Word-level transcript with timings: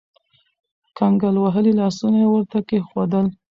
کنګل 0.97 1.35
وهلي 1.39 1.73
لاسونه 1.79 2.17
يې 2.23 2.27
ورته 2.29 2.57
کېښودل. 2.67 3.25